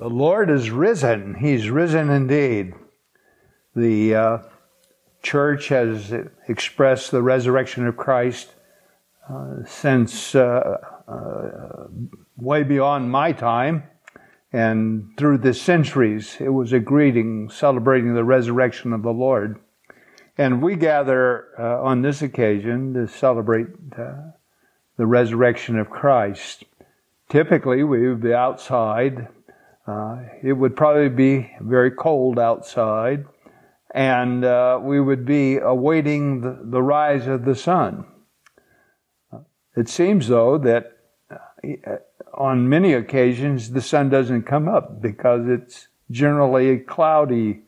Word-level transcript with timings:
The 0.00 0.08
Lord 0.08 0.48
is 0.48 0.70
risen. 0.70 1.34
He's 1.34 1.68
risen 1.68 2.08
indeed. 2.08 2.72
The 3.76 4.14
uh, 4.14 4.38
church 5.22 5.68
has 5.68 6.10
expressed 6.48 7.10
the 7.10 7.20
resurrection 7.20 7.86
of 7.86 7.98
Christ 7.98 8.54
uh, 9.28 9.56
since 9.66 10.34
uh, 10.34 10.78
uh, 11.06 11.88
way 12.38 12.62
beyond 12.62 13.10
my 13.10 13.32
time. 13.32 13.82
And 14.54 15.10
through 15.18 15.36
the 15.36 15.52
centuries, 15.52 16.38
it 16.40 16.48
was 16.48 16.72
a 16.72 16.80
greeting 16.80 17.50
celebrating 17.50 18.14
the 18.14 18.24
resurrection 18.24 18.94
of 18.94 19.02
the 19.02 19.12
Lord. 19.12 19.60
And 20.38 20.62
we 20.62 20.76
gather 20.76 21.48
uh, 21.58 21.82
on 21.82 22.00
this 22.00 22.22
occasion 22.22 22.94
to 22.94 23.06
celebrate 23.06 23.66
uh, 23.98 24.14
the 24.96 25.06
resurrection 25.06 25.78
of 25.78 25.90
Christ. 25.90 26.64
Typically, 27.28 27.84
we 27.84 28.08
would 28.08 28.22
be 28.22 28.32
outside 28.32 29.28
uh, 29.86 30.18
it 30.42 30.52
would 30.52 30.76
probably 30.76 31.08
be 31.08 31.50
very 31.60 31.90
cold 31.90 32.38
outside, 32.38 33.24
and 33.94 34.44
uh, 34.44 34.78
we 34.80 35.00
would 35.00 35.24
be 35.24 35.56
awaiting 35.56 36.42
the, 36.42 36.58
the, 36.64 36.82
rise 36.82 37.26
of 37.26 37.44
the 37.44 37.54
sun. 37.54 38.04
It 39.76 39.88
seems, 39.88 40.28
though, 40.28 40.58
that 40.58 40.98
uh, 41.30 41.96
on 42.34 42.68
many 42.68 42.92
occasions 42.92 43.70
the 43.70 43.80
sun 43.80 44.08
doesn't 44.08 44.42
come 44.42 44.68
up 44.68 45.00
because 45.00 45.48
it's 45.48 45.88
generally 46.10 46.78
cloudy 46.78 47.62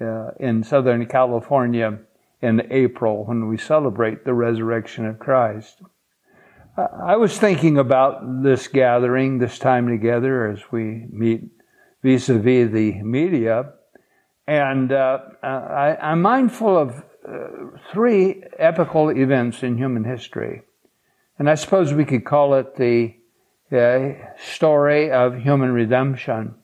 uh, 0.00 0.30
in 0.38 0.62
Southern 0.64 1.06
California 1.06 1.98
in 2.40 2.66
April 2.70 3.24
when 3.24 3.48
we 3.48 3.56
celebrate 3.56 4.24
the 4.24 4.34
resurrection 4.34 5.06
of 5.06 5.18
Christ. 5.18 5.80
I 6.76 7.16
was 7.16 7.38
thinking 7.38 7.76
about 7.76 8.42
this 8.42 8.66
gathering, 8.66 9.38
this 9.38 9.58
time 9.58 9.88
together 9.88 10.48
as 10.48 10.60
we 10.70 11.06
meet 11.10 11.42
vis-a-vis 12.02 12.72
the 12.72 13.02
media. 13.02 13.74
And 14.46 14.90
uh, 14.90 15.18
I, 15.42 15.96
am 16.00 16.22
mindful 16.22 16.78
of 16.78 17.04
uh, 17.28 17.78
three 17.92 18.42
epical 18.58 19.10
events 19.10 19.62
in 19.62 19.76
human 19.76 20.04
history. 20.04 20.62
And 21.38 21.50
I 21.50 21.56
suppose 21.56 21.92
we 21.92 22.06
could 22.06 22.24
call 22.24 22.54
it 22.54 22.76
the 22.76 23.14
uh, 23.70 24.14
story 24.42 25.10
of 25.10 25.36
human 25.36 25.72
redemption. 25.72 26.54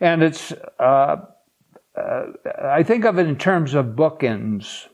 And 0.00 0.22
it's, 0.22 0.52
uh, 0.80 1.16
uh, 1.96 2.22
I 2.62 2.82
think 2.82 3.04
of 3.04 3.18
it 3.18 3.26
in 3.26 3.36
terms 3.36 3.74
of 3.74 3.86
bookends. 3.88 4.88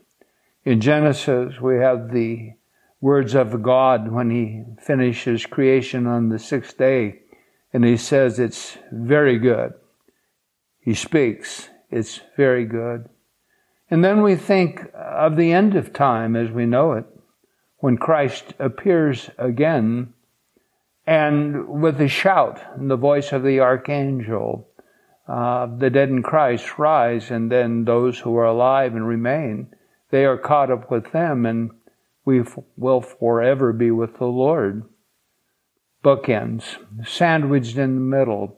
In 0.65 0.81
Genesis, 0.81 1.61
we 1.61 1.77
have 1.77 2.13
the 2.13 2.53
words 3.01 3.35
of 3.35 3.63
God 3.63 4.13
when 4.13 4.31
he 4.31 4.65
finishes 4.83 5.47
creation 5.47 6.07
on 6.07 6.29
the 6.29 6.39
sixth 6.39 6.77
day 6.77 7.21
and 7.73 7.85
he 7.85 7.97
says 7.97 8.39
it's 8.39 8.77
very 8.93 9.39
good. 9.39 9.73
He 10.81 10.95
speaks, 10.95 11.69
it's 11.91 12.21
very 12.37 12.65
good. 12.65 13.09
And 13.91 14.05
then 14.05 14.23
we 14.23 14.37
think 14.37 14.87
of 14.95 15.37
the 15.37 15.53
end 15.53 15.75
of 15.77 15.93
time 15.93 16.37
as 16.37 16.51
we 16.51 16.67
know 16.67 16.93
it, 16.93 17.05
when 17.79 17.97
Christ 17.97 18.55
appears 18.59 19.31
again, 19.39 20.13
and 21.07 21.67
with 21.83 22.01
a 22.01 22.09
shout 22.09 22.61
and 22.77 22.91
the 22.91 22.97
voice 22.97 23.33
of 23.33 23.43
the 23.43 23.61
archangel, 23.61 24.69
uh, 25.27 25.67
the 25.79 25.91
dead 25.91 26.09
in 26.09 26.23
Christ 26.23 26.79
rise, 26.79 27.31
and 27.31 27.51
then 27.51 27.85
those 27.85 28.19
who 28.19 28.37
are 28.37 28.45
alive 28.45 28.95
and 28.95 29.07
remain, 29.07 29.69
they 30.11 30.25
are 30.25 30.39
caught 30.39 30.71
up 30.71 30.91
with 30.91 31.11
them, 31.13 31.47
and 31.47 31.71
we 32.31 32.45
will 32.77 33.01
forever 33.01 33.73
be 33.73 33.91
with 33.91 34.19
the 34.19 34.27
Lord 34.27 34.85
bookends, 36.05 36.79
sandwiched 37.05 37.77
in 37.77 37.97
the 37.97 38.01
middle, 38.01 38.57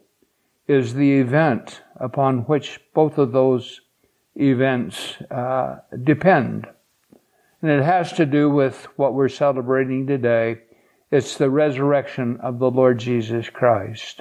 is 0.69 0.95
the 0.95 1.19
event 1.19 1.83
upon 1.97 2.41
which 2.41 2.81
both 2.95 3.17
of 3.17 3.33
those 3.33 3.81
events 4.37 5.17
uh, 5.31 5.79
depend. 6.05 6.67
And 7.63 7.71
it 7.71 7.83
has 7.83 8.13
to 8.15 8.27
do 8.27 8.51
with 8.51 8.87
what 8.97 9.15
we're 9.15 9.29
celebrating 9.29 10.07
today. 10.07 10.59
It's 11.11 11.37
the 11.37 11.51
resurrection 11.51 12.39
of 12.43 12.59
the 12.59 12.71
Lord 12.71 12.99
Jesus 12.99 13.49
Christ. 13.49 14.21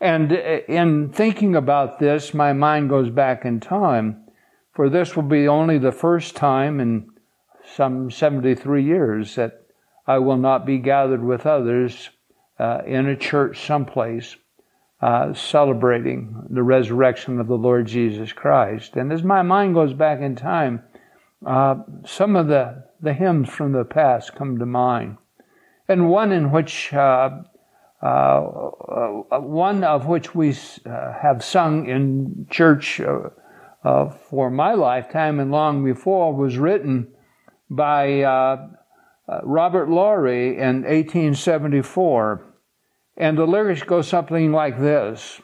And 0.00 0.32
in 0.32 1.10
thinking 1.12 1.56
about 1.56 1.98
this, 1.98 2.34
my 2.34 2.52
mind 2.52 2.90
goes 2.90 3.08
back 3.08 3.46
in 3.46 3.60
time, 3.60 4.24
for 4.74 4.90
this 4.90 5.16
will 5.16 5.22
be 5.22 5.48
only 5.48 5.78
the 5.78 5.92
first 5.92 6.36
time 6.36 6.80
in 6.80 7.10
some 7.74 8.10
73 8.10 8.84
years 8.84 9.34
that 9.34 9.62
I 10.06 10.18
will 10.18 10.36
not 10.36 10.64
be 10.64 10.78
gathered 10.78 11.22
with 11.22 11.46
others 11.46 12.10
uh, 12.58 12.80
in 12.86 13.06
a 13.06 13.16
church 13.16 13.66
someplace 13.66 14.36
uh, 15.00 15.34
celebrating 15.34 16.46
the 16.48 16.62
resurrection 16.62 17.38
of 17.38 17.48
the 17.48 17.56
Lord 17.56 17.86
Jesus 17.86 18.32
Christ. 18.32 18.96
And 18.96 19.12
as 19.12 19.22
my 19.22 19.42
mind 19.42 19.74
goes 19.74 19.92
back 19.92 20.20
in 20.20 20.36
time, 20.36 20.82
uh, 21.44 21.76
some 22.06 22.34
of 22.36 22.46
the, 22.46 22.84
the 23.00 23.12
hymns 23.12 23.48
from 23.48 23.72
the 23.72 23.84
past 23.84 24.34
come 24.34 24.58
to 24.58 24.66
mind. 24.66 25.18
And 25.88 26.08
one 26.08 26.32
in 26.32 26.50
which, 26.50 26.92
uh, 26.94 27.42
uh 28.02 28.42
one 28.42 29.84
of 29.84 30.06
which 30.06 30.34
we 30.34 30.50
uh, 30.86 31.12
have 31.20 31.44
sung 31.44 31.88
in 31.88 32.46
church 32.50 33.00
uh, 33.00 34.10
for 34.10 34.50
my 34.50 34.74
lifetime 34.74 35.40
and 35.40 35.50
long 35.50 35.84
before 35.84 36.34
was 36.34 36.58
written 36.58 37.08
by 37.68 38.22
uh, 38.22 38.68
Robert 39.42 39.88
Lowry 39.88 40.56
in 40.58 40.82
1874. 40.82 42.44
And 43.16 43.38
the 43.38 43.46
lyrics 43.46 43.82
go 43.82 44.02
something 44.02 44.52
like 44.52 44.78
this 44.78 45.40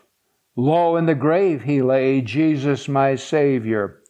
Low, 0.56 0.96
in 0.96 1.06
the 1.06 1.14
grave 1.14 1.62
he 1.62 1.80
lay, 1.80 2.20
Jesus 2.20 2.86
my 2.88 3.14
Savior, 3.14 4.02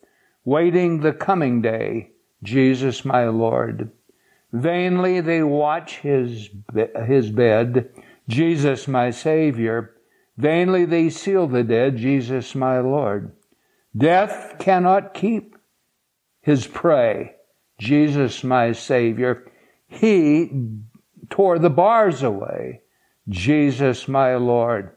waiting 0.44 1.00
the 1.00 1.12
coming 1.12 1.62
day, 1.62 2.10
Jesus 2.42 3.04
my 3.04 3.28
Lord. 3.28 3.92
Vainly 4.52 5.20
they 5.20 5.42
watch 5.42 5.98
his, 5.98 6.50
his 7.06 7.30
bed, 7.30 7.90
Jesus 8.28 8.88
my 8.88 9.10
Savior. 9.10 9.94
Vainly 10.36 10.84
they 10.84 11.08
seal 11.08 11.46
the 11.46 11.62
dead, 11.62 11.96
Jesus 11.96 12.54
my 12.54 12.80
Lord. 12.80 13.32
Death 13.96 14.56
cannot 14.58 15.14
keep 15.14 15.56
his 16.40 16.66
prey, 16.66 17.36
Jesus 17.82 18.44
my 18.44 18.70
Savior. 18.70 19.50
He 19.88 20.52
tore 21.30 21.58
the 21.58 21.68
bars 21.68 22.22
away. 22.22 22.82
Jesus, 23.28 24.06
my 24.06 24.36
Lord. 24.36 24.90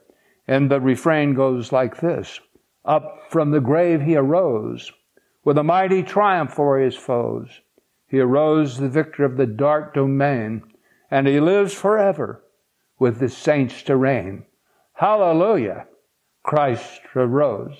And 0.46 0.70
the 0.70 0.80
refrain 0.80 1.34
goes 1.34 1.72
like 1.72 2.00
this 2.00 2.38
Up 2.84 3.22
from 3.28 3.50
the 3.50 3.60
grave 3.60 4.02
he 4.02 4.14
arose 4.14 4.92
with 5.44 5.58
a 5.58 5.64
mighty 5.64 6.04
triumph 6.04 6.52
for 6.52 6.78
his 6.78 6.94
foes. 6.94 7.48
He 8.06 8.20
arose 8.20 8.78
the 8.78 8.88
victor 8.88 9.24
of 9.24 9.36
the 9.36 9.46
dark 9.46 9.94
domain, 9.94 10.62
and 11.10 11.26
he 11.26 11.40
lives 11.40 11.74
forever 11.74 12.44
with 13.00 13.18
the 13.18 13.28
saints 13.28 13.82
to 13.82 13.96
reign. 13.96 14.44
Hallelujah! 14.92 15.88
Christ 16.44 17.00
arose. 17.16 17.76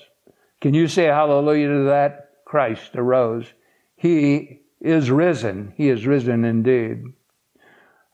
Can 0.59 0.73
you 0.73 0.89
say 0.89 1.05
hallelujah 1.05 1.69
to 1.69 1.83
that? 1.85 2.31
Christ 2.43 2.91
arose. 2.95 3.53
He 3.95 4.63
is 4.79 5.09
risen. 5.11 5.73
He 5.75 5.89
is 5.89 6.05
risen 6.05 6.45
indeed. 6.45 7.03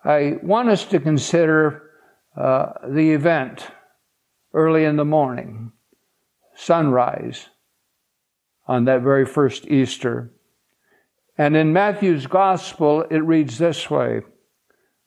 I 0.04 0.38
want 0.42 0.70
us 0.70 0.86
to 0.86 1.00
consider 1.00 1.90
uh, 2.36 2.74
the 2.88 3.12
event 3.12 3.68
early 4.54 4.86
in 4.86 4.96
the 4.96 5.06
morning, 5.06 5.72
sunrise, 6.56 7.50
on 8.68 8.86
that 8.86 9.02
very 9.02 9.26
first 9.26 9.66
Easter. 9.68 10.32
And 11.38 11.56
in 11.56 11.74
Matthew's 11.74 12.28
Gospel, 12.28 13.06
it 13.10 13.24
reads 13.24 13.58
this 13.58 13.90
way 13.90 14.22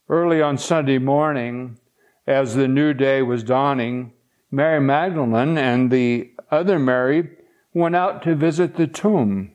Early 0.09 0.41
on 0.41 0.59
Sunday 0.59 0.99
morning, 0.99 1.79
as 2.27 2.55
the 2.55 2.69
new 2.69 2.93
day 2.93 3.23
was 3.23 3.43
dawning, 3.43 4.13
Mary 4.51 4.81
Magdalene 4.81 5.59
and 5.59 5.91
the 5.91 6.31
other 6.51 6.79
Mary 6.79 7.31
went 7.75 7.97
out 7.97 8.23
to 8.23 8.35
visit 8.35 8.77
the 8.77 8.87
tomb. 8.87 9.53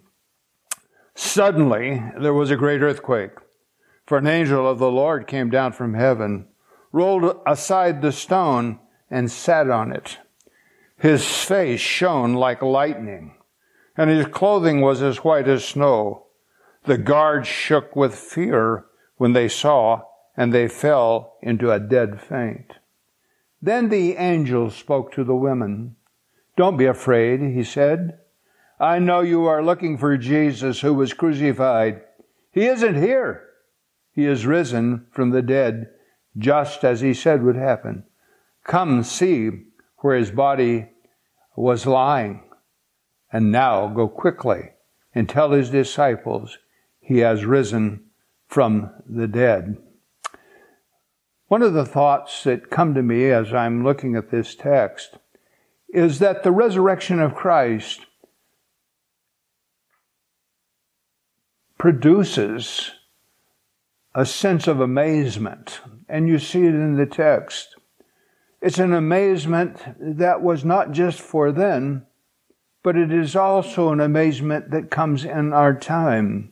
Suddenly, 1.15 2.03
there 2.19 2.33
was 2.33 2.51
a 2.51 2.55
great 2.55 2.81
earthquake, 2.81 3.31
for 4.05 4.17
an 4.17 4.27
angel 4.27 4.67
of 4.67 4.79
the 4.79 4.91
Lord 4.91 5.27
came 5.27 5.49
down 5.49 5.73
from 5.73 5.93
heaven, 5.93 6.47
rolled 6.91 7.41
aside 7.45 8.01
the 8.01 8.11
stone, 8.11 8.79
and 9.09 9.29
sat 9.31 9.69
on 9.69 9.91
it. 9.91 10.19
His 10.97 11.25
face 11.25 11.81
shone 11.81 12.33
like 12.33 12.61
lightning, 12.61 13.35
and 13.97 14.09
his 14.09 14.27
clothing 14.27 14.81
was 14.81 15.01
as 15.01 15.23
white 15.23 15.47
as 15.47 15.65
snow. 15.65 16.27
The 16.85 16.97
guards 16.97 17.47
shook 17.47 17.95
with 17.95 18.15
fear 18.15 18.85
when 19.17 19.33
they 19.33 19.47
saw, 19.47 20.03
and 20.37 20.53
they 20.53 20.67
fell 20.67 21.37
into 21.41 21.71
a 21.71 21.79
dead 21.79 22.21
faint. 22.21 22.73
Then 23.61 23.89
the 23.89 24.15
angel 24.15 24.71
spoke 24.71 25.11
to 25.13 25.23
the 25.23 25.35
women. 25.35 25.95
Don't 26.57 26.77
be 26.77 26.85
afraid, 26.85 27.41
he 27.41 27.63
said. 27.63 28.19
I 28.81 28.97
know 28.97 29.21
you 29.21 29.45
are 29.45 29.61
looking 29.61 29.99
for 29.99 30.17
Jesus 30.17 30.81
who 30.81 30.95
was 30.95 31.13
crucified. 31.13 32.01
He 32.51 32.65
isn't 32.65 32.95
here. 32.95 33.43
He 34.11 34.25
is 34.25 34.47
risen 34.47 35.05
from 35.11 35.29
the 35.29 35.43
dead, 35.43 35.91
just 36.35 36.83
as 36.83 36.99
he 36.99 37.13
said 37.13 37.43
would 37.43 37.55
happen. 37.55 38.05
Come 38.63 39.03
see 39.03 39.51
where 39.97 40.17
his 40.17 40.31
body 40.31 40.89
was 41.55 41.85
lying. 41.85 42.41
And 43.31 43.51
now 43.51 43.87
go 43.87 44.07
quickly 44.07 44.71
and 45.13 45.29
tell 45.29 45.51
his 45.51 45.69
disciples 45.69 46.57
he 46.99 47.19
has 47.19 47.45
risen 47.45 48.05
from 48.47 48.89
the 49.07 49.27
dead. 49.27 49.77
One 51.49 51.61
of 51.61 51.73
the 51.73 51.85
thoughts 51.85 52.43
that 52.45 52.71
come 52.71 52.95
to 52.95 53.03
me 53.03 53.29
as 53.29 53.53
I'm 53.53 53.83
looking 53.83 54.15
at 54.15 54.31
this 54.31 54.55
text 54.55 55.19
is 55.93 56.17
that 56.17 56.41
the 56.41 56.51
resurrection 56.51 57.19
of 57.19 57.35
Christ 57.35 58.07
produces 61.81 62.91
a 64.13 64.23
sense 64.23 64.67
of 64.67 64.79
amazement. 64.79 65.81
And 66.07 66.27
you 66.27 66.37
see 66.37 66.59
it 66.59 66.75
in 66.75 66.95
the 66.95 67.07
text. 67.07 67.75
It's 68.61 68.77
an 68.77 68.93
amazement 68.93 69.79
that 69.99 70.43
was 70.43 70.63
not 70.63 70.91
just 70.91 71.19
for 71.19 71.51
then, 71.51 72.05
but 72.83 72.95
it 72.95 73.11
is 73.11 73.35
also 73.35 73.89
an 73.89 73.99
amazement 73.99 74.69
that 74.69 74.91
comes 74.91 75.25
in 75.25 75.53
our 75.53 75.73
time. 75.73 76.51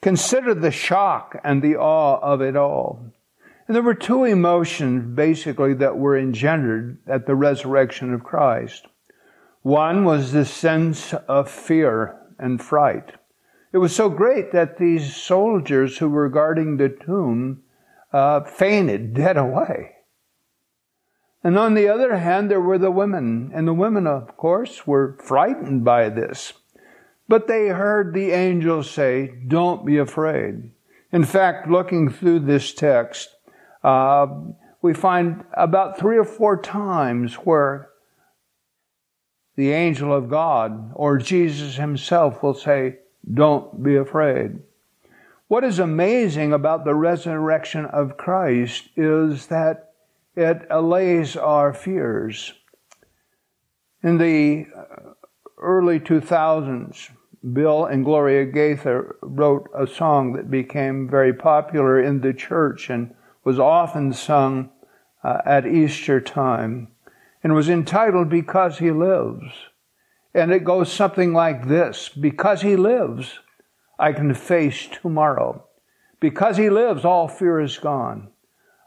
Consider 0.00 0.54
the 0.54 0.70
shock 0.70 1.38
and 1.44 1.60
the 1.60 1.76
awe 1.76 2.18
of 2.22 2.40
it 2.40 2.56
all. 2.56 3.12
And 3.66 3.76
there 3.76 3.82
were 3.82 3.92
two 3.92 4.24
emotions 4.24 5.14
basically 5.14 5.74
that 5.74 5.98
were 5.98 6.16
engendered 6.16 6.96
at 7.06 7.26
the 7.26 7.36
resurrection 7.36 8.14
of 8.14 8.24
Christ. 8.24 8.86
One 9.60 10.06
was 10.06 10.32
the 10.32 10.46
sense 10.46 11.12
of 11.28 11.50
fear 11.50 12.16
and 12.38 12.58
fright. 12.58 13.19
It 13.72 13.78
was 13.78 13.94
so 13.94 14.08
great 14.08 14.52
that 14.52 14.78
these 14.78 15.14
soldiers 15.14 15.98
who 15.98 16.08
were 16.08 16.28
guarding 16.28 16.76
the 16.76 16.88
tomb 16.88 17.62
uh, 18.12 18.40
fainted 18.42 19.14
dead 19.14 19.36
away. 19.36 19.92
And 21.42 21.58
on 21.58 21.74
the 21.74 21.88
other 21.88 22.16
hand, 22.16 22.50
there 22.50 22.60
were 22.60 22.78
the 22.78 22.90
women, 22.90 23.50
and 23.54 23.66
the 23.66 23.72
women, 23.72 24.06
of 24.06 24.36
course, 24.36 24.86
were 24.86 25.16
frightened 25.22 25.84
by 25.84 26.08
this. 26.08 26.52
But 27.28 27.46
they 27.46 27.68
heard 27.68 28.12
the 28.12 28.32
angel 28.32 28.82
say, 28.82 29.32
Don't 29.46 29.86
be 29.86 29.96
afraid. 29.98 30.72
In 31.12 31.24
fact, 31.24 31.70
looking 31.70 32.10
through 32.10 32.40
this 32.40 32.74
text, 32.74 33.28
uh, 33.82 34.26
we 34.82 34.92
find 34.92 35.44
about 35.54 35.98
three 35.98 36.18
or 36.18 36.24
four 36.24 36.60
times 36.60 37.34
where 37.34 37.88
the 39.56 39.72
angel 39.72 40.12
of 40.12 40.28
God 40.28 40.92
or 40.94 41.18
Jesus 41.18 41.76
himself 41.76 42.42
will 42.42 42.54
say, 42.54 42.98
Don't 43.32 43.82
be 43.82 43.96
afraid. 43.96 44.60
What 45.48 45.64
is 45.64 45.78
amazing 45.78 46.52
about 46.52 46.84
the 46.84 46.94
resurrection 46.94 47.84
of 47.86 48.16
Christ 48.16 48.88
is 48.96 49.46
that 49.46 49.92
it 50.36 50.66
allays 50.70 51.36
our 51.36 51.72
fears. 51.72 52.54
In 54.02 54.18
the 54.18 54.66
early 55.58 55.98
2000s, 55.98 57.10
Bill 57.52 57.84
and 57.86 58.04
Gloria 58.04 58.44
Gaither 58.44 59.16
wrote 59.22 59.68
a 59.76 59.86
song 59.86 60.34
that 60.34 60.50
became 60.50 61.08
very 61.08 61.32
popular 61.32 62.00
in 62.00 62.20
the 62.20 62.32
church 62.32 62.90
and 62.90 63.14
was 63.44 63.58
often 63.58 64.12
sung 64.12 64.70
uh, 65.24 65.38
at 65.44 65.66
Easter 65.66 66.20
time 66.20 66.88
and 67.42 67.54
was 67.54 67.68
entitled 67.68 68.28
Because 68.28 68.78
He 68.78 68.90
Lives. 68.90 69.52
And 70.34 70.52
it 70.52 70.64
goes 70.64 70.92
something 70.92 71.32
like 71.32 71.66
this 71.66 72.08
Because 72.08 72.62
He 72.62 72.76
lives, 72.76 73.40
I 73.98 74.12
can 74.12 74.34
face 74.34 74.86
tomorrow. 74.86 75.64
Because 76.20 76.56
He 76.56 76.70
lives, 76.70 77.04
all 77.04 77.28
fear 77.28 77.60
is 77.60 77.78
gone. 77.78 78.30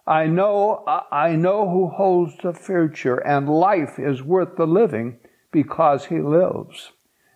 I 0.05 0.27
know, 0.27 0.83
I 1.11 1.35
know 1.35 1.69
who 1.69 1.87
holds 1.87 2.33
the 2.37 2.53
future, 2.53 3.17
and 3.17 3.47
life 3.47 3.97
is 3.97 4.21
worth 4.21 4.57
the 4.57 4.67
living 4.67 5.19
because 5.51 6.05
He 6.05 6.19
lives. 6.19 6.91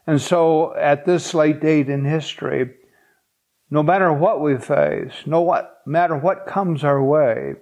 And 0.05 0.21
so, 0.21 0.75
at 0.75 1.05
this 1.05 1.33
late 1.33 1.61
date 1.61 1.89
in 1.89 2.05
history, 2.05 2.75
no 3.69 3.83
matter 3.83 4.11
what 4.13 4.41
we 4.41 4.57
face, 4.57 5.13
no 5.25 5.41
what, 5.41 5.81
matter 5.85 6.17
what 6.17 6.47
comes 6.47 6.83
our 6.83 7.03
way, 7.03 7.55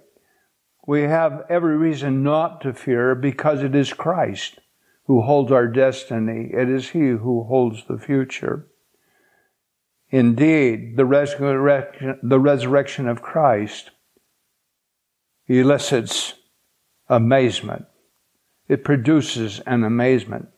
we 0.86 1.02
have 1.02 1.44
every 1.48 1.76
reason 1.76 2.22
not 2.22 2.60
to 2.60 2.72
fear 2.72 3.16
because 3.16 3.62
it 3.62 3.74
is 3.74 3.92
Christ 3.92 4.60
who 5.06 5.22
holds 5.22 5.52
our 5.52 5.66
destiny. 5.66 6.50
It 6.52 6.68
is 6.68 6.90
He 6.90 7.08
who 7.08 7.44
holds 7.44 7.84
the 7.86 7.98
future. 7.98 8.66
Indeed, 10.10 10.96
the 10.96 11.04
resurrection, 11.04 12.18
the 12.22 12.40
resurrection 12.40 13.08
of 13.08 13.22
Christ 13.22 13.90
elicits 15.48 16.34
amazement. 17.08 17.86
It 18.68 18.84
produces 18.84 19.60
an 19.60 19.84
amazement. 19.84 20.48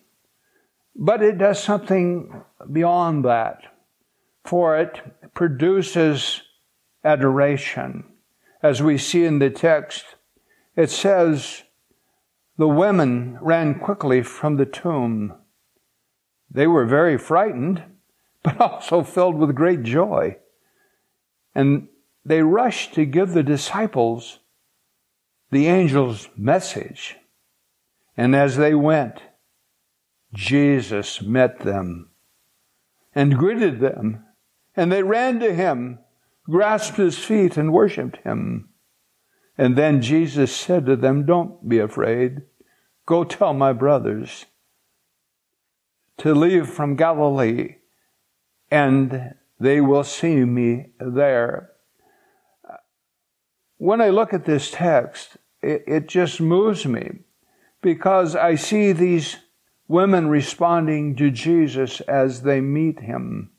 But 0.95 1.23
it 1.23 1.39
does 1.39 1.63
something 1.63 2.43
beyond 2.73 3.25
that 3.25 3.63
for 4.49 4.79
it 4.79 5.01
produces 5.35 6.43
adoration. 7.05 8.05
As 8.63 8.83
we 8.83 8.97
see 8.97 9.25
in 9.25 9.39
the 9.39 9.51
text, 9.51 10.05
it 10.75 10.91
says, 10.91 11.65
The 12.59 12.69
women 12.69 13.39
ran 13.41 13.79
quickly 13.79 14.23
from 14.23 14.57
the 14.57 14.67
tomb. 14.67 15.35
They 16.51 16.67
were 16.67 16.85
very 16.85 17.17
frightened, 17.17 17.83
but 18.43 18.61
also 18.61 19.03
filled 19.03 19.37
with 19.37 19.55
great 19.55 19.83
joy. 19.83 20.37
And 21.55 21.89
they 22.25 22.43
rushed 22.43 22.95
to 22.95 23.07
give 23.07 23.33
the 23.33 23.43
disciples 23.43 24.41
the 25.51 25.67
angel's 25.67 26.29
message. 26.37 27.17
And 28.17 28.37
as 28.37 28.57
they 28.57 28.75
went, 28.75 29.23
Jesus 30.35 31.23
met 31.23 31.61
them 31.61 32.11
and 33.15 33.39
greeted 33.39 33.81
them 33.81 34.25
and 34.79 34.93
they 34.93 35.03
ran 35.03 35.41
to 35.41 35.53
him, 35.53 35.99
grasped 36.49 36.99
his 36.99 37.19
feet, 37.19 37.57
and 37.57 37.73
worshiped 37.73 38.19
him. 38.19 38.68
And 39.59 39.77
then 39.77 40.01
Jesus 40.01 40.55
said 40.55 40.87
to 40.87 40.95
them, 40.95 41.27
Don't 41.27 41.69
be 41.69 41.81
afraid. 41.81 42.43
Go 43.07 43.25
tell 43.25 43.53
my 43.53 43.73
brothers 43.73 44.47
to 46.19 46.35
leave 46.35 46.69
from 46.69 46.97
Galilee, 46.97 47.77
and 48.71 49.35
they 49.59 49.81
will 49.81 50.05
see 50.05 50.45
me 50.45 50.93
there. 51.01 51.71
When 53.79 54.01
I 54.01 54.11
look 54.11 54.33
at 54.33 54.45
this 54.45 54.71
text, 54.71 55.37
it, 55.63 55.85
it 55.87 56.09
just 56.09 56.41
moves 56.41 56.87
me 56.87 57.21
because 57.83 58.37
I 58.37 58.55
see 58.55 58.93
these 58.93 59.37
women 59.87 60.29
responding 60.29 61.17
to 61.17 61.31
Jesus 61.31 62.01
as 62.03 62.43
they 62.43 62.61
meet 62.61 63.01
him. 63.01 63.51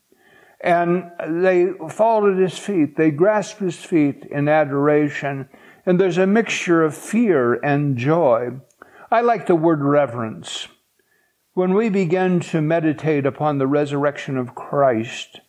And 0.62 1.12
they 1.25 1.70
fall 1.89 2.29
at 2.29 2.38
his 2.38 2.58
feet. 2.58 2.98
They 2.98 3.12
grasp 3.12 3.60
his 3.60 3.77
feet 3.77 4.25
in 4.29 4.50
adoration. 4.50 5.48
And 5.86 6.00
there's 6.00 6.18
a 6.18 6.28
mixture 6.28 6.84
of 6.84 6.96
fear 6.96 7.56
and 7.56 7.98
joy. 7.98 8.60
I 9.12 9.22
like 9.22 9.48
the 9.48 9.56
word 9.56 9.82
reverence. 9.82 10.68
When 11.54 11.74
we 11.74 11.90
begin 11.90 12.40
to 12.42 12.62
meditate 12.62 13.26
upon 13.26 13.58
the 13.58 13.68
resurrection 13.68 14.38
of 14.38 14.56
Christ, 14.56 15.42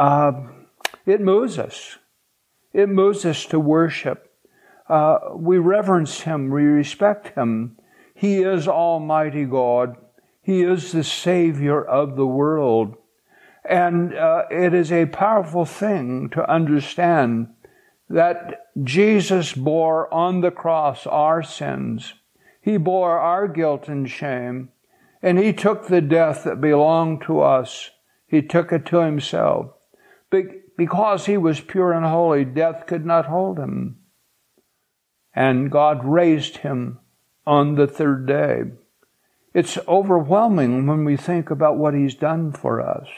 uh, 0.00 0.32
it 1.06 1.20
moves 1.20 1.58
us. 1.58 1.98
It 2.72 2.88
moves 2.88 3.24
us 3.24 3.44
to 3.46 3.60
worship. 3.60 4.30
Uh, 4.88 5.18
we 5.34 5.58
reverence 5.58 6.20
Him. 6.22 6.50
We 6.50 6.62
respect 6.62 7.36
Him. 7.36 7.76
He 8.14 8.42
is 8.42 8.66
Almighty 8.66 9.44
God. 9.44 9.96
He 10.42 10.62
is 10.62 10.92
the 10.92 11.04
Savior 11.04 11.84
of 11.84 12.16
the 12.16 12.26
world. 12.26 12.96
And 13.64 14.14
uh, 14.14 14.44
it 14.50 14.74
is 14.74 14.90
a 14.90 15.06
powerful 15.06 15.64
thing 15.64 16.30
to 16.30 16.50
understand 16.50 17.48
that 18.12 18.66
Jesus 18.84 19.54
bore 19.54 20.12
on 20.12 20.42
the 20.42 20.50
cross 20.50 21.06
our 21.06 21.42
sins. 21.42 22.12
He 22.60 22.76
bore 22.76 23.18
our 23.18 23.48
guilt 23.48 23.88
and 23.88 24.08
shame, 24.08 24.68
and 25.22 25.38
He 25.38 25.54
took 25.54 25.86
the 25.86 26.02
death 26.02 26.44
that 26.44 26.60
belonged 26.60 27.22
to 27.22 27.40
us. 27.40 27.90
He 28.26 28.42
took 28.42 28.70
it 28.70 28.84
to 28.86 28.98
Himself. 28.98 29.72
Because 30.76 31.24
He 31.24 31.38
was 31.38 31.60
pure 31.60 31.92
and 31.92 32.04
holy, 32.04 32.44
death 32.44 32.86
could 32.86 33.06
not 33.06 33.26
hold 33.26 33.58
Him. 33.58 33.96
And 35.34 35.70
God 35.70 36.04
raised 36.04 36.58
Him 36.58 36.98
on 37.46 37.76
the 37.76 37.86
third 37.86 38.26
day. 38.26 38.64
It's 39.54 39.78
overwhelming 39.88 40.86
when 40.86 41.06
we 41.06 41.16
think 41.16 41.50
about 41.50 41.78
what 41.78 41.94
He's 41.94 42.14
done 42.14 42.52
for 42.52 42.82
us. 42.82 43.08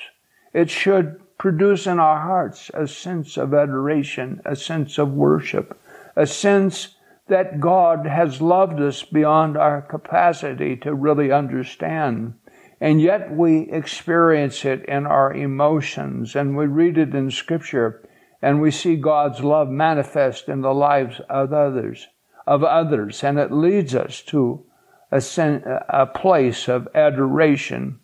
It 0.52 0.70
should 0.70 1.20
produce 1.38 1.86
in 1.86 1.98
our 1.98 2.20
hearts 2.20 2.70
a 2.74 2.86
sense 2.86 3.36
of 3.36 3.54
adoration, 3.54 4.40
a 4.44 4.56
sense 4.56 4.98
of 4.98 5.12
worship, 5.12 5.78
a 6.16 6.26
sense 6.26 6.96
that 7.28 7.60
God 7.60 8.06
has 8.06 8.40
loved 8.40 8.80
us 8.80 9.02
beyond 9.02 9.56
our 9.56 9.82
capacity 9.82 10.76
to 10.76 10.94
really 10.94 11.32
understand. 11.32 12.34
And 12.80 13.00
yet 13.00 13.34
we 13.34 13.70
experience 13.70 14.64
it 14.64 14.84
in 14.84 15.06
our 15.06 15.32
emotions 15.32 16.36
and 16.36 16.56
we 16.56 16.66
read 16.66 16.98
it 16.98 17.14
in 17.14 17.30
scripture 17.30 18.06
and 18.42 18.60
we 18.60 18.70
see 18.70 18.96
God's 18.96 19.40
love 19.40 19.68
manifest 19.68 20.48
in 20.50 20.60
the 20.60 20.74
lives 20.74 21.20
of 21.30 21.52
others, 21.52 22.08
of 22.46 22.62
others. 22.62 23.24
And 23.24 23.38
it 23.38 23.50
leads 23.50 23.94
us 23.94 24.20
to 24.22 24.66
a, 25.10 25.20
sen- 25.20 25.64
a 25.88 26.04
place 26.04 26.68
of 26.68 26.88
adoration 26.94 28.00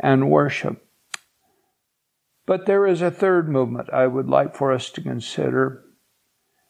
and 0.00 0.28
worship. 0.28 0.85
But 2.46 2.66
there 2.66 2.86
is 2.86 3.02
a 3.02 3.10
third 3.10 3.48
movement 3.48 3.90
I 3.92 4.06
would 4.06 4.28
like 4.28 4.54
for 4.54 4.72
us 4.72 4.88
to 4.90 5.00
consider. 5.00 5.84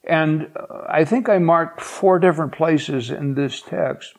And 0.04 0.50
uh, 0.56 0.84
I 0.88 1.04
think 1.04 1.28
I 1.28 1.38
marked 1.38 1.80
four 1.80 2.18
different 2.18 2.52
places 2.52 3.10
in 3.10 3.34
this 3.34 3.60
text 3.60 4.14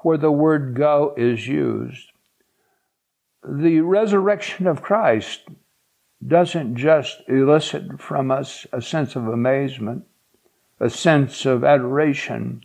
where 0.00 0.18
the 0.18 0.32
word 0.32 0.74
go 0.74 1.14
is 1.16 1.46
used. 1.46 2.10
The 3.48 3.80
resurrection 3.80 4.66
of 4.66 4.82
Christ 4.82 5.42
doesn't 6.26 6.76
just 6.76 7.22
elicit 7.28 8.00
from 8.00 8.30
us 8.30 8.66
a 8.72 8.82
sense 8.82 9.14
of 9.14 9.28
amazement, 9.28 10.04
a 10.80 10.90
sense 10.90 11.46
of 11.46 11.62
adoration, 11.62 12.62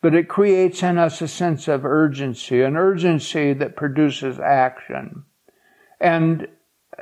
but 0.00 0.14
it 0.14 0.28
creates 0.28 0.82
in 0.82 0.98
us 0.98 1.22
a 1.22 1.28
sense 1.28 1.68
of 1.68 1.84
urgency, 1.84 2.62
an 2.62 2.76
urgency 2.76 3.52
that 3.52 3.76
produces 3.76 4.40
action. 4.40 5.24
And 6.00 6.48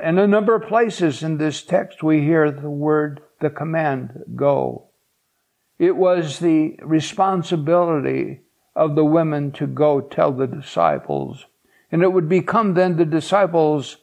in 0.01 0.17
a 0.17 0.27
number 0.27 0.55
of 0.55 0.67
places 0.67 1.23
in 1.23 1.37
this 1.37 1.63
text, 1.63 2.03
we 2.03 2.21
hear 2.21 2.51
the 2.51 2.69
word, 2.69 3.21
the 3.39 3.49
command, 3.49 4.23
go. 4.35 4.89
It 5.79 5.95
was 5.95 6.39
the 6.39 6.77
responsibility 6.81 8.41
of 8.75 8.95
the 8.95 9.05
women 9.05 9.51
to 9.53 9.67
go 9.67 10.01
tell 10.01 10.31
the 10.31 10.47
disciples. 10.47 11.45
And 11.91 12.03
it 12.03 12.13
would 12.13 12.29
become 12.29 12.73
then 12.73 12.97
the 12.97 13.05
disciples' 13.05 13.97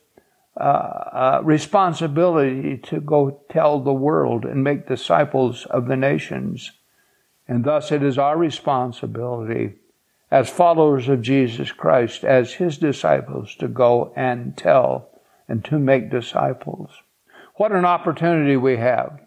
uh, 0.59 0.62
uh, 0.62 1.40
responsibility 1.45 2.78
to 2.78 3.00
go 3.00 3.43
tell 3.50 3.81
the 3.81 3.93
world 3.93 4.45
and 4.45 4.64
make 4.64 4.88
disciples 4.88 5.67
of 5.67 5.87
the 5.87 5.97
nations. 5.97 6.73
And 7.47 7.64
thus 7.64 7.93
it 7.93 8.02
is 8.02 8.19
our 8.19 8.37
responsibility 8.37 9.76
as 10.31 10.50
followers 10.50 11.09
of 11.09 11.23
Jesus 11.23 11.73
Christ, 11.73 12.25
as 12.25 12.55
his 12.55 12.76
disciples, 12.76 13.55
to 13.57 13.69
go 13.69 14.12
and 14.14 14.57
tell 14.57 15.09
and 15.49 15.64
to 15.64 15.78
make 15.78 16.11
disciples. 16.11 16.90
What 17.57 17.73
an 17.73 17.85
opportunity 17.85 18.57
we 18.57 18.76
have. 18.76 19.21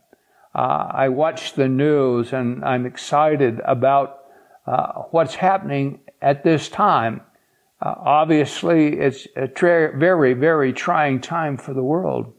Uh, 0.53 0.87
I 0.91 1.09
watch 1.09 1.53
the 1.53 1.67
news 1.67 2.33
and 2.33 2.63
I'm 2.63 2.85
excited 2.85 3.59
about 3.65 4.19
uh, 4.67 5.03
what's 5.11 5.35
happening 5.35 6.01
at 6.21 6.43
this 6.43 6.69
time. 6.69 7.21
Uh, 7.81 7.95
obviously, 7.97 8.99
it's 8.99 9.27
a 9.35 9.47
tra- 9.47 9.97
very, 9.97 10.33
very 10.33 10.71
trying 10.71 11.19
time 11.19 11.57
for 11.57 11.73
the 11.73 11.83
world. 11.83 12.33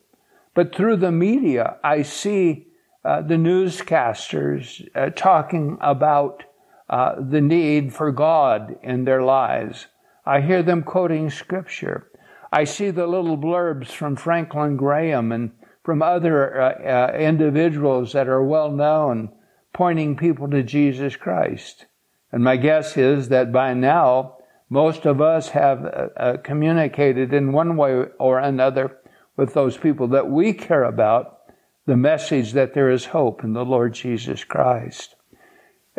But 0.54 0.74
through 0.74 0.98
the 0.98 1.10
media, 1.10 1.78
I 1.82 2.02
see 2.02 2.68
uh, 3.04 3.22
the 3.22 3.34
newscasters 3.34 4.86
uh, 4.94 5.10
talking 5.10 5.78
about 5.80 6.44
uh, 6.88 7.14
the 7.18 7.40
need 7.40 7.92
for 7.92 8.12
God 8.12 8.76
in 8.82 9.04
their 9.04 9.22
lives. 9.22 9.86
I 10.24 10.40
hear 10.40 10.62
them 10.62 10.84
quoting 10.84 11.30
scripture. 11.30 12.08
I 12.52 12.64
see 12.64 12.90
the 12.90 13.06
little 13.06 13.38
blurbs 13.38 13.88
from 13.88 14.14
Franklin 14.14 14.76
Graham 14.76 15.32
and 15.32 15.52
from 15.82 16.02
other 16.02 16.60
uh, 16.60 17.12
uh, 17.14 17.16
individuals 17.16 18.12
that 18.12 18.28
are 18.28 18.44
well 18.44 18.70
known 18.70 19.30
pointing 19.72 20.16
people 20.16 20.50
to 20.50 20.62
Jesus 20.62 21.16
Christ. 21.16 21.86
And 22.30 22.44
my 22.44 22.56
guess 22.56 22.96
is 22.98 23.30
that 23.30 23.52
by 23.52 23.72
now, 23.72 24.36
most 24.68 25.06
of 25.06 25.20
us 25.20 25.48
have 25.50 25.84
uh, 25.84 26.36
communicated 26.44 27.32
in 27.32 27.52
one 27.52 27.76
way 27.76 28.04
or 28.18 28.38
another 28.38 28.98
with 29.36 29.54
those 29.54 29.78
people 29.78 30.08
that 30.08 30.30
we 30.30 30.52
care 30.52 30.84
about 30.84 31.38
the 31.86 31.96
message 31.96 32.52
that 32.52 32.74
there 32.74 32.90
is 32.90 33.06
hope 33.06 33.42
in 33.42 33.54
the 33.54 33.64
Lord 33.64 33.94
Jesus 33.94 34.44
Christ. 34.44 35.16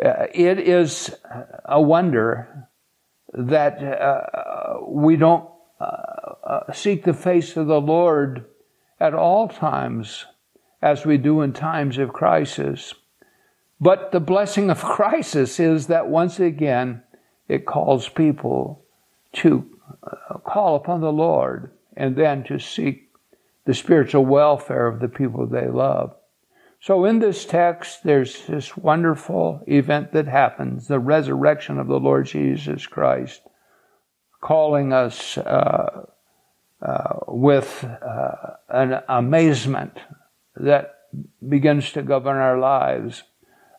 Uh, 0.02 0.26
it 0.32 0.58
is 0.58 1.14
a 1.64 1.80
wonder 1.80 2.68
that 3.32 3.82
uh, 3.82 4.76
we 4.86 5.16
don't 5.16 5.48
uh, 5.80 6.72
seek 6.72 7.04
the 7.04 7.14
face 7.14 7.56
of 7.56 7.66
the 7.66 7.80
Lord 7.80 8.44
at 9.00 9.14
all 9.14 9.48
times 9.48 10.26
as 10.80 11.04
we 11.04 11.16
do 11.16 11.40
in 11.40 11.52
times 11.52 11.98
of 11.98 12.12
crisis. 12.12 12.94
But 13.80 14.12
the 14.12 14.20
blessing 14.20 14.70
of 14.70 14.82
crisis 14.84 15.58
is 15.58 15.88
that 15.88 16.08
once 16.08 16.38
again 16.38 17.02
it 17.48 17.66
calls 17.66 18.08
people 18.08 18.84
to 19.34 19.68
uh, 20.02 20.38
call 20.38 20.76
upon 20.76 21.00
the 21.00 21.12
Lord 21.12 21.70
and 21.96 22.16
then 22.16 22.44
to 22.44 22.58
seek 22.58 23.10
the 23.64 23.74
spiritual 23.74 24.24
welfare 24.24 24.86
of 24.86 25.00
the 25.00 25.08
people 25.08 25.46
they 25.46 25.68
love. 25.68 26.14
So 26.80 27.06
in 27.06 27.18
this 27.18 27.46
text, 27.46 28.04
there's 28.04 28.46
this 28.46 28.76
wonderful 28.76 29.62
event 29.66 30.12
that 30.12 30.28
happens, 30.28 30.86
the 30.86 30.98
resurrection 30.98 31.78
of 31.78 31.86
the 31.86 31.98
Lord 31.98 32.26
Jesus 32.26 32.86
Christ, 32.86 33.40
calling 34.44 34.92
us 34.92 35.38
uh, 35.38 36.04
uh, 36.82 37.14
with 37.26 37.82
uh, 37.82 38.50
an 38.68 39.00
amazement 39.08 39.96
that 40.54 40.98
begins 41.48 41.92
to 41.92 42.02
govern 42.02 42.36
our 42.36 42.58
lives. 42.58 43.22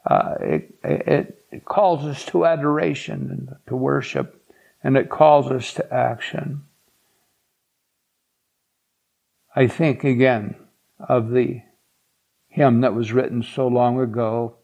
Uh, 0.09 0.33
it, 0.41 0.79
it, 0.83 1.45
it 1.51 1.65
calls 1.65 2.03
us 2.03 2.25
to 2.25 2.47
adoration 2.47 3.29
and 3.29 3.55
to 3.67 3.75
worship, 3.75 4.43
and 4.83 4.97
it 4.97 5.07
calls 5.07 5.51
us 5.51 5.71
to 5.71 5.93
action. 5.93 6.63
I 9.55 9.67
think 9.67 10.03
again 10.03 10.55
of 10.99 11.29
the 11.29 11.61
hymn 12.49 12.81
that 12.81 12.95
was 12.95 13.13
written 13.13 13.43
so 13.43 13.67
long 13.67 13.99
ago. 13.99 14.55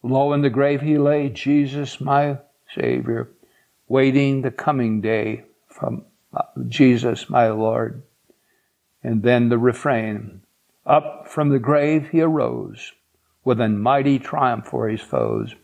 Low 0.00 0.32
in 0.32 0.42
the 0.42 0.50
grave 0.50 0.82
he 0.82 0.96
lay, 0.96 1.28
Jesus 1.28 2.00
my 2.00 2.38
Savior, 2.72 3.30
waiting 3.94 4.42
the 4.42 4.50
coming 4.50 5.00
day 5.00 5.44
from 5.68 6.04
uh, 6.36 6.42
Jesus 6.66 7.30
my 7.30 7.48
Lord. 7.48 8.02
And 9.04 9.22
then 9.22 9.50
the 9.50 9.56
refrain, 9.56 10.42
up 10.84 11.28
from 11.28 11.50
the 11.50 11.60
grave 11.60 12.08
he 12.10 12.20
arose 12.20 12.90
with 13.44 13.60
a 13.60 13.68
mighty 13.68 14.18
triumph 14.18 14.66
for 14.66 14.88
his 14.88 15.00
foes. 15.00 15.54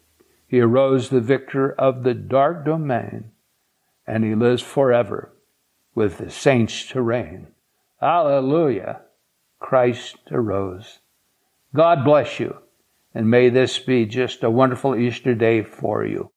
He 0.46 0.60
arose 0.60 1.08
the 1.08 1.20
victor 1.20 1.72
of 1.72 2.04
the 2.04 2.14
dark 2.14 2.64
domain, 2.64 3.32
and 4.06 4.22
he 4.22 4.36
lives 4.36 4.62
forever 4.62 5.32
with 5.96 6.18
the 6.18 6.30
saints 6.30 6.86
to 6.90 7.02
reign. 7.02 7.48
Hallelujah. 8.00 9.00
Christ 9.58 10.18
arose. 10.30 11.00
God 11.74 12.04
bless 12.04 12.38
you. 12.38 12.58
And 13.12 13.28
may 13.28 13.48
this 13.48 13.80
be 13.80 14.06
just 14.06 14.44
a 14.44 14.50
wonderful 14.50 14.94
Easter 14.94 15.34
day 15.34 15.64
for 15.64 16.06
you. 16.06 16.30